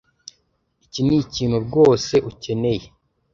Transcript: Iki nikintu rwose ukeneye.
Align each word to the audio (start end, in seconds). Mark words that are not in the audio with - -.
Iki 0.85 0.99
nikintu 1.05 1.57
rwose 1.65 2.13
ukeneye. 2.29 2.85